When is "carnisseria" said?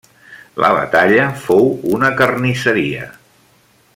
2.23-3.05